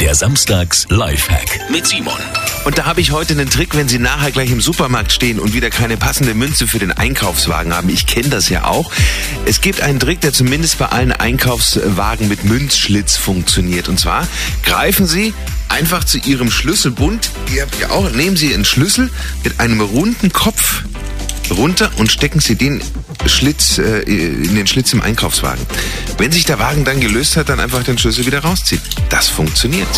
Der 0.00 0.14
Samstags 0.14 0.86
Lifehack 0.90 1.70
mit 1.70 1.86
Simon. 1.86 2.20
Und 2.64 2.78
da 2.78 2.84
habe 2.84 3.00
ich 3.00 3.10
heute 3.10 3.32
einen 3.32 3.50
Trick, 3.50 3.74
wenn 3.74 3.88
Sie 3.88 3.98
nachher 3.98 4.30
gleich 4.30 4.50
im 4.50 4.60
Supermarkt 4.60 5.10
stehen 5.12 5.40
und 5.40 5.54
wieder 5.54 5.70
keine 5.70 5.96
passende 5.96 6.34
Münze 6.34 6.68
für 6.68 6.78
den 6.78 6.92
Einkaufswagen 6.92 7.74
haben. 7.74 7.88
Ich 7.88 8.06
kenne 8.06 8.28
das 8.28 8.48
ja 8.48 8.64
auch. 8.64 8.92
Es 9.44 9.60
gibt 9.60 9.80
einen 9.80 9.98
Trick, 9.98 10.20
der 10.20 10.32
zumindest 10.32 10.78
bei 10.78 10.86
allen 10.86 11.10
Einkaufswagen 11.10 12.28
mit 12.28 12.44
Münzschlitz 12.44 13.16
funktioniert. 13.16 13.88
Und 13.88 13.98
zwar 13.98 14.26
greifen 14.62 15.06
Sie 15.06 15.34
einfach 15.68 16.04
zu 16.04 16.18
Ihrem 16.18 16.50
Schlüsselbund. 16.50 17.30
Ihr 17.52 17.62
habt 17.62 17.78
ja 17.80 17.90
auch, 17.90 18.10
nehmen 18.12 18.36
Sie 18.36 18.54
einen 18.54 18.64
Schlüssel 18.64 19.10
mit 19.42 19.58
einem 19.58 19.80
runden 19.80 20.32
Kopf 20.32 20.84
runter 21.52 21.90
und 21.96 22.10
stecken 22.10 22.40
Sie 22.40 22.56
den 22.56 22.82
Schlitz 23.26 23.78
äh, 23.78 24.00
in 24.00 24.54
den 24.54 24.66
Schlitz 24.66 24.92
im 24.92 25.02
Einkaufswagen. 25.02 25.64
Wenn 26.18 26.32
sich 26.32 26.44
der 26.44 26.58
Wagen 26.58 26.84
dann 26.84 27.00
gelöst 27.00 27.36
hat, 27.36 27.48
dann 27.48 27.60
einfach 27.60 27.82
den 27.82 27.98
Schlüssel 27.98 28.26
wieder 28.26 28.40
rausziehen. 28.40 28.80
Das 29.08 29.28
funktioniert. 29.28 29.88